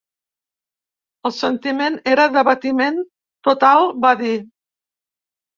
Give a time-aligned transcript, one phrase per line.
[1.29, 2.97] El sentiment era d’abatiment
[3.49, 4.35] total, va dir.